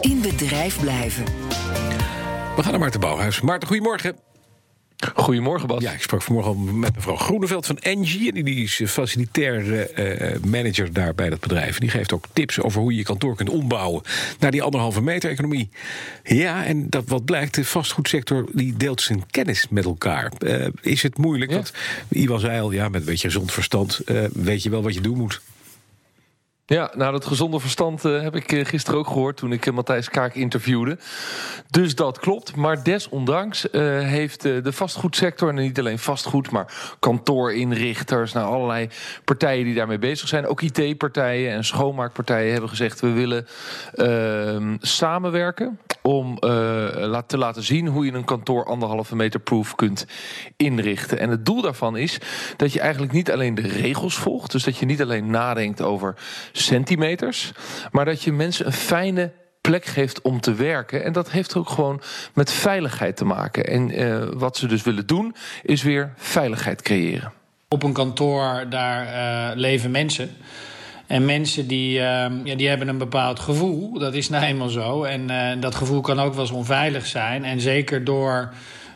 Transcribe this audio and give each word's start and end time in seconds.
In 0.00 0.20
bedrijf 0.20 0.80
blijven. 0.80 1.24
We 2.56 2.62
gaan 2.62 2.70
naar 2.70 2.80
Maarten 2.80 3.00
Bouwhuis. 3.00 3.40
Maarten, 3.40 3.68
goedemorgen. 3.68 4.16
Goedemorgen, 5.14 5.68
Bas. 5.68 5.82
Ja, 5.82 5.92
ik 5.92 6.02
sprak 6.02 6.22
vanmorgen 6.22 6.52
al 6.52 6.58
met 6.58 6.94
mevrouw 6.94 7.16
Groeneveld 7.16 7.66
van 7.66 7.78
Engie. 7.78 8.32
En 8.32 8.44
die 8.44 8.62
is 8.62 8.82
facilitair 8.86 9.64
uh, 9.64 10.42
manager 10.46 10.92
daar 10.92 11.14
bij 11.14 11.30
dat 11.30 11.40
bedrijf. 11.40 11.74
En 11.74 11.80
die 11.80 11.90
geeft 11.90 12.12
ook 12.12 12.24
tips 12.32 12.60
over 12.60 12.80
hoe 12.80 12.90
je 12.90 12.98
je 12.98 13.04
kantoor 13.04 13.36
kunt 13.36 13.48
ombouwen 13.48 14.02
naar 14.38 14.50
die 14.50 14.62
anderhalve 14.62 15.02
meter 15.02 15.30
economie. 15.30 15.68
Ja, 16.24 16.64
en 16.64 16.88
dat 16.90 17.04
wat 17.06 17.24
blijkt, 17.24 17.54
de 17.54 17.64
vastgoedsector 17.64 18.48
die 18.52 18.76
deelt 18.76 19.00
zijn 19.00 19.24
kennis 19.30 19.66
met 19.70 19.84
elkaar. 19.84 20.32
Uh, 20.38 20.66
is 20.80 21.02
het 21.02 21.18
moeilijk? 21.18 21.50
Ja. 21.50 21.56
Want 21.56 21.72
Iwan 22.08 22.40
zei 22.40 22.60
al, 22.60 22.70
ja, 22.70 22.88
met 22.88 23.00
een 23.00 23.06
beetje 23.06 23.28
gezond 23.28 23.52
verstand 23.52 24.00
uh, 24.06 24.24
weet 24.32 24.62
je 24.62 24.70
wel 24.70 24.82
wat 24.82 24.94
je 24.94 25.00
doen 25.00 25.18
moet. 25.18 25.40
Ja, 26.70 26.90
nou 26.94 27.12
dat 27.12 27.24
gezonde 27.24 27.60
verstand 27.60 28.04
uh, 28.04 28.22
heb 28.22 28.36
ik 28.36 28.52
uh, 28.52 28.64
gisteren 28.64 29.00
ook 29.00 29.06
gehoord 29.06 29.36
toen 29.36 29.52
ik 29.52 29.66
uh, 29.66 29.74
Matthijs 29.74 30.08
Kaak 30.08 30.34
interviewde. 30.34 30.98
Dus 31.70 31.94
dat 31.94 32.18
klopt. 32.18 32.56
Maar 32.56 32.82
desondanks 32.82 33.66
heeft 33.72 34.42
de 34.42 34.72
vastgoedsector, 34.72 35.48
en 35.48 35.54
niet 35.54 35.78
alleen 35.78 35.98
vastgoed, 35.98 36.50
maar 36.50 36.96
kantoorinrichters, 36.98 38.32
nou 38.32 38.46
allerlei 38.46 38.88
partijen 39.24 39.64
die 39.64 39.74
daarmee 39.74 39.98
bezig 39.98 40.28
zijn, 40.28 40.46
ook 40.46 40.62
IT-partijen 40.62 41.52
en 41.52 41.64
schoonmaakpartijen 41.64 42.52
hebben 42.52 42.70
gezegd: 42.70 43.00
we 43.00 43.10
willen 43.10 43.46
ehm, 43.94 44.76
samenwerken 44.80 45.78
om 46.02 46.38
te 47.26 47.38
laten 47.38 47.62
zien 47.62 47.86
hoe 47.86 48.04
je 48.04 48.12
een 48.12 48.24
kantoor 48.24 48.64
anderhalve 48.64 49.16
meter 49.16 49.40
proof 49.40 49.74
kunt 49.74 50.06
inrichten. 50.56 51.18
En 51.18 51.30
het 51.30 51.46
doel 51.46 51.62
daarvan 51.62 51.96
is 51.96 52.18
dat 52.56 52.72
je 52.72 52.80
eigenlijk 52.80 53.12
niet 53.12 53.30
alleen 53.30 53.54
de 53.54 53.68
regels 53.68 54.16
volgt, 54.16 54.52
dus 54.52 54.64
dat 54.64 54.76
je 54.76 54.86
niet 54.86 55.02
alleen 55.02 55.30
nadenkt 55.30 55.82
over 55.82 56.16
centimeters. 56.58 57.52
Maar 57.90 58.04
dat 58.04 58.22
je 58.22 58.32
mensen 58.32 58.66
een 58.66 58.72
fijne 58.72 59.32
plek 59.60 59.84
geeft 59.84 60.20
om 60.20 60.40
te 60.40 60.54
werken. 60.54 61.04
En 61.04 61.12
dat 61.12 61.30
heeft 61.30 61.56
ook 61.56 61.68
gewoon 61.68 62.00
met 62.34 62.52
veiligheid 62.52 63.16
te 63.16 63.24
maken. 63.24 63.66
En 63.66 64.00
uh, 64.00 64.24
wat 64.32 64.56
ze 64.56 64.66
dus 64.66 64.82
willen 64.82 65.06
doen, 65.06 65.34
is 65.62 65.82
weer 65.82 66.12
veiligheid 66.16 66.82
creëren. 66.82 67.32
Op 67.68 67.82
een 67.82 67.92
kantoor, 67.92 68.66
daar 68.68 69.06
uh, 69.06 69.56
leven 69.56 69.90
mensen. 69.90 70.30
En 71.06 71.24
mensen 71.24 71.66
die, 71.66 71.98
uh, 71.98 72.26
ja, 72.44 72.54
die 72.56 72.68
hebben 72.68 72.88
een 72.88 72.98
bepaald 72.98 73.40
gevoel. 73.40 73.98
Dat 73.98 74.14
is 74.14 74.28
nou 74.28 74.44
eenmaal 74.44 74.68
zo. 74.68 75.02
En 75.04 75.30
uh, 75.30 75.60
dat 75.60 75.74
gevoel 75.74 76.00
kan 76.00 76.20
ook 76.20 76.32
wel 76.32 76.42
eens 76.42 76.50
onveilig 76.50 77.06
zijn. 77.06 77.44
En 77.44 77.60
zeker 77.60 78.04
door 78.04 78.52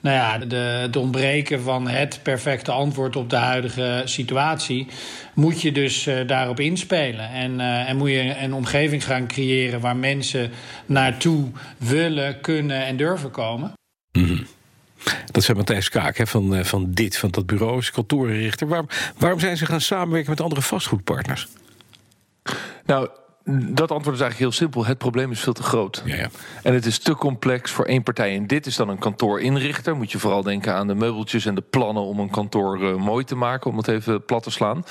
nou 0.00 0.16
ja, 0.16 0.38
de, 0.38 0.56
het 0.56 0.96
ontbreken 0.96 1.62
van 1.62 1.88
het 1.88 2.20
perfecte 2.22 2.72
antwoord 2.72 3.16
op 3.16 3.30
de 3.30 3.36
huidige 3.36 4.02
situatie, 4.04 4.86
moet 5.34 5.62
je 5.62 5.72
dus 5.72 6.06
uh, 6.06 6.26
daarop 6.26 6.60
inspelen. 6.60 7.30
En, 7.30 7.58
uh, 7.58 7.88
en 7.88 7.96
moet 7.96 8.10
je 8.10 8.36
een 8.38 8.54
omgeving 8.54 9.04
gaan 9.04 9.26
creëren 9.26 9.80
waar 9.80 9.96
mensen 9.96 10.50
naartoe 10.86 11.50
willen, 11.76 12.40
kunnen 12.40 12.84
en 12.84 12.96
durven 12.96 13.30
komen. 13.30 13.72
Mm 14.12 14.24
-hmm. 14.24 14.46
Dat 15.32 15.42
zei 15.42 15.56
Matthijs 15.56 15.88
Kaak 15.88 16.16
hè, 16.16 16.26
van, 16.26 16.54
uh, 16.54 16.64
van 16.64 16.90
dit, 16.90 17.16
van 17.16 17.30
dat 17.30 17.46
bureau, 17.46 17.78
is 17.78 17.90
kantorenrichter. 17.90 18.68
Waarom, 18.68 18.88
waarom 19.18 19.40
zijn 19.40 19.56
ze 19.56 19.66
gaan 19.66 19.80
samenwerken 19.80 20.30
met 20.30 20.40
andere 20.40 20.62
vastgoedpartners? 20.62 21.48
Nou, 22.86 23.08
dat 23.48 23.90
antwoord 23.90 24.16
is 24.16 24.22
eigenlijk 24.22 24.38
heel 24.38 24.52
simpel. 24.52 24.86
Het 24.86 24.98
probleem 24.98 25.30
is 25.30 25.40
veel 25.40 25.52
te 25.52 25.62
groot. 25.62 26.02
Ja, 26.04 26.16
ja. 26.16 26.28
En 26.62 26.74
het 26.74 26.86
is 26.86 26.98
te 26.98 27.14
complex 27.14 27.70
voor 27.70 27.84
één 27.84 28.02
partij. 28.02 28.34
En 28.36 28.46
dit 28.46 28.66
is 28.66 28.76
dan 28.76 28.88
een 28.88 28.98
kantoorinrichter. 28.98 29.96
Moet 29.96 30.12
je 30.12 30.18
vooral 30.18 30.42
denken 30.42 30.74
aan 30.74 30.86
de 30.86 30.94
meubeltjes 30.94 31.46
en 31.46 31.54
de 31.54 31.64
plannen 31.70 32.02
om 32.02 32.18
een 32.18 32.30
kantoor 32.30 32.82
uh, 32.82 32.94
mooi 32.94 33.24
te 33.24 33.34
maken, 33.34 33.70
om 33.70 33.76
het 33.76 33.88
even 33.88 34.24
plat 34.24 34.42
te 34.42 34.50
slaan. 34.50 34.84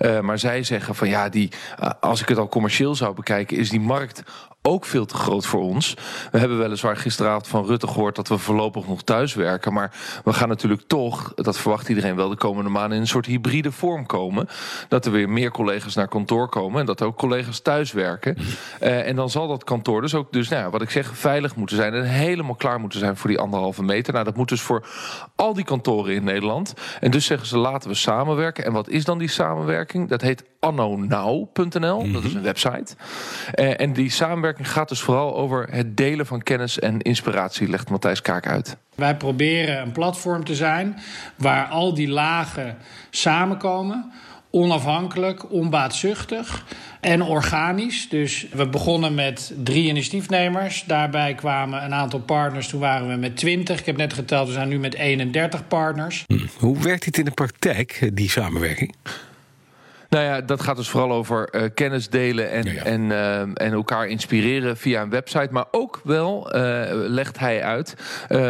Uh, 0.00 0.20
maar 0.20 0.38
zij 0.38 0.62
zeggen 0.62 0.94
van 0.94 1.08
ja, 1.08 1.28
die, 1.28 1.50
uh, 1.80 1.90
als 2.00 2.20
ik 2.20 2.28
het 2.28 2.38
al 2.38 2.48
commercieel 2.48 2.94
zou 2.94 3.14
bekijken, 3.14 3.56
is 3.56 3.70
die 3.70 3.80
markt 3.80 4.22
ook 4.68 4.84
veel 4.84 5.06
te 5.06 5.14
groot 5.14 5.46
voor 5.46 5.60
ons. 5.60 5.94
We 6.32 6.38
hebben 6.38 6.58
weliswaar 6.58 6.96
gisteravond 6.96 7.48
van 7.48 7.66
Rutte 7.66 7.86
gehoord 7.86 8.16
dat 8.16 8.28
we 8.28 8.38
voorlopig 8.38 8.86
nog 8.86 9.02
thuis 9.02 9.34
werken. 9.34 9.72
Maar 9.72 9.92
we 10.24 10.32
gaan 10.32 10.48
natuurlijk 10.48 10.82
toch, 10.86 11.32
dat 11.34 11.58
verwacht 11.58 11.88
iedereen 11.88 12.16
wel, 12.16 12.28
de 12.28 12.36
komende 12.36 12.70
maanden 12.70 12.94
in 12.94 13.00
een 13.00 13.08
soort 13.08 13.26
hybride 13.26 13.72
vorm 13.72 14.06
komen. 14.06 14.48
Dat 14.88 15.06
er 15.06 15.12
weer 15.12 15.28
meer 15.28 15.50
collega's 15.50 15.94
naar 15.94 16.08
kantoor 16.08 16.48
komen 16.48 16.80
en 16.80 16.86
dat 16.86 17.02
ook 17.02 17.16
collega's 17.16 17.60
thuis 17.60 17.92
werken. 17.92 18.36
Uh, 18.82 19.06
en 19.06 19.16
dan 19.16 19.30
zal 19.30 19.48
dat 19.48 19.64
kantoor 19.64 20.00
dus 20.00 20.14
ook, 20.14 20.32
dus 20.32 20.48
nou 20.48 20.62
ja, 20.62 20.70
wat 20.70 20.82
ik 20.82 20.90
zeg, 20.90 21.16
veilig 21.16 21.56
moeten 21.56 21.76
zijn 21.76 21.94
en 21.94 22.04
helemaal 22.04 22.54
klaar 22.54 22.80
moeten 22.80 22.98
zijn 22.98 23.16
voor 23.16 23.30
die 23.30 23.38
anderhalve 23.38 23.82
meter. 23.82 24.12
Nou, 24.12 24.24
dat 24.24 24.36
moet 24.36 24.48
dus 24.48 24.60
voor 24.60 24.86
al 25.36 25.54
die 25.54 25.64
kantoren 25.64 26.14
in 26.14 26.24
Nederland. 26.24 26.74
En 27.00 27.10
dus 27.10 27.26
zeggen 27.26 27.46
ze 27.46 27.58
laten 27.58 27.88
we 27.90 27.96
samenwerken. 27.96 28.64
En 28.64 28.72
wat 28.72 28.88
is 28.88 29.04
dan 29.04 29.18
die 29.18 29.28
samenwerking? 29.28 30.08
Dat 30.08 30.20
heet 30.20 30.44
annonow.nl. 30.60 32.12
Dat 32.12 32.24
is 32.24 32.34
een 32.34 32.42
website. 32.42 32.94
Uh, 33.54 33.80
en 33.80 33.92
die 33.92 34.10
samenwerking 34.10 34.52
gaat 34.62 34.88
dus 34.88 35.00
vooral 35.00 35.36
over 35.36 35.68
het 35.70 35.96
delen 35.96 36.26
van 36.26 36.42
kennis 36.42 36.78
en 36.78 37.00
inspiratie, 37.00 37.68
legt 37.68 37.90
Matthijs 37.90 38.20
Kaak 38.20 38.46
uit. 38.46 38.76
Wij 38.94 39.16
proberen 39.16 39.80
een 39.80 39.92
platform 39.92 40.44
te 40.44 40.54
zijn 40.54 40.98
waar 41.36 41.66
al 41.66 41.94
die 41.94 42.08
lagen 42.08 42.76
samenkomen. 43.10 44.12
Onafhankelijk, 44.50 45.52
onbaatzuchtig 45.52 46.64
en 47.00 47.22
organisch. 47.22 48.08
Dus 48.08 48.46
we 48.52 48.68
begonnen 48.68 49.14
met 49.14 49.54
drie 49.56 49.88
initiatiefnemers. 49.88 50.84
Daarbij 50.86 51.34
kwamen 51.34 51.84
een 51.84 51.94
aantal 51.94 52.20
partners. 52.20 52.68
Toen 52.68 52.80
waren 52.80 53.08
we 53.08 53.14
met 53.16 53.36
20. 53.36 53.78
Ik 53.78 53.86
heb 53.86 53.96
net 53.96 54.12
geteld, 54.12 54.46
we 54.46 54.52
zijn 54.52 54.68
nu 54.68 54.78
met 54.78 54.94
31 54.94 55.68
partners. 55.68 56.24
Hm. 56.26 56.46
Hoe 56.58 56.78
werkt 56.78 57.04
dit 57.04 57.18
in 57.18 57.24
de 57.24 57.30
praktijk, 57.30 58.10
die 58.12 58.30
samenwerking? 58.30 58.94
Nou 60.14 60.26
ja, 60.26 60.40
dat 60.40 60.62
gaat 60.62 60.76
dus 60.76 60.88
vooral 60.88 61.12
over 61.12 61.48
uh, 61.52 61.62
kennis 61.74 62.08
delen 62.08 62.50
en, 62.50 62.64
ja, 62.64 62.72
ja. 62.72 62.84
En, 62.84 63.00
uh, 63.00 63.40
en 63.40 63.72
elkaar 63.72 64.06
inspireren 64.06 64.76
via 64.76 65.02
een 65.02 65.10
website. 65.10 65.48
Maar 65.50 65.64
ook 65.70 66.00
wel, 66.04 66.56
uh, 66.56 66.82
legt 66.90 67.38
hij 67.38 67.62
uit, 67.62 67.94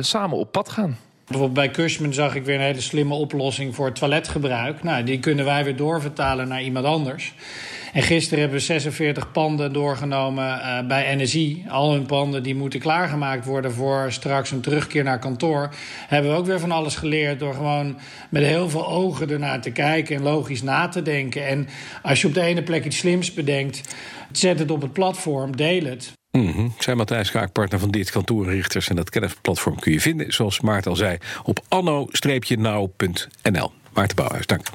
samen 0.00 0.36
op 0.36 0.52
pad 0.52 0.68
gaan. 0.68 0.96
Bijvoorbeeld 1.26 1.58
bij 1.58 1.70
Cushman 1.70 2.12
zag 2.12 2.34
ik 2.34 2.44
weer 2.44 2.54
een 2.54 2.60
hele 2.60 2.80
slimme 2.80 3.14
oplossing 3.14 3.74
voor 3.74 3.92
toiletgebruik. 3.92 4.82
Nou, 4.82 5.04
die 5.04 5.18
kunnen 5.18 5.44
wij 5.44 5.64
weer 5.64 5.76
doorvertalen 5.76 6.48
naar 6.48 6.62
iemand 6.62 6.86
anders. 6.86 7.34
En 7.92 8.02
gisteren 8.02 8.38
hebben 8.40 8.58
we 8.58 8.64
46 8.64 9.32
panden 9.32 9.72
doorgenomen 9.72 10.44
uh, 10.44 10.86
bij 10.86 11.14
NSI. 11.16 11.64
Al 11.68 11.92
hun 11.92 12.06
panden 12.06 12.42
die 12.42 12.54
moeten 12.54 12.80
klaargemaakt 12.80 13.44
worden 13.44 13.72
voor 13.72 14.12
straks 14.12 14.50
een 14.50 14.60
terugkeer 14.60 15.04
naar 15.04 15.18
kantoor. 15.18 15.74
Hebben 16.08 16.30
we 16.30 16.36
ook 16.36 16.46
weer 16.46 16.60
van 16.60 16.70
alles 16.70 16.96
geleerd 16.96 17.38
door 17.38 17.54
gewoon 17.54 17.98
met 18.30 18.42
heel 18.42 18.70
veel 18.70 18.88
ogen 18.88 19.30
ernaar 19.30 19.60
te 19.60 19.70
kijken 19.70 20.16
en 20.16 20.22
logisch 20.22 20.62
na 20.62 20.88
te 20.88 21.02
denken. 21.02 21.46
En 21.46 21.68
als 22.02 22.20
je 22.20 22.26
op 22.26 22.34
de 22.34 22.40
ene 22.40 22.62
plek 22.62 22.84
iets 22.84 22.98
slims 22.98 23.34
bedenkt, 23.34 23.96
zet 24.32 24.58
het 24.58 24.70
op 24.70 24.82
het 24.82 24.92
platform, 24.92 25.56
deel 25.56 25.84
het. 25.84 26.12
-hmm. 26.30 26.74
Zijn 26.78 26.96
Matthijs 26.96 27.30
Kaak, 27.30 27.52
partner 27.52 27.80
van 27.80 27.90
dit 27.90 28.10
kantoorrichters. 28.10 28.88
En 28.88 28.96
dat 28.96 29.10
kennisplatform 29.10 29.78
kun 29.78 29.92
je 29.92 30.00
vinden, 30.00 30.32
zoals 30.32 30.60
Maarten 30.60 30.90
al 30.90 30.96
zei, 30.96 31.18
op 31.42 31.60
anno-nauw.nl. 31.68 32.92
Maarten 33.92 34.16
Bouwhuis, 34.16 34.46
dank. 34.46 34.66